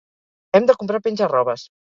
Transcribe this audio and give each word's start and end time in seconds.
Hem 0.59 0.65
de 0.71 0.77
comprar 0.81 1.03
penja-robes. 1.09 1.69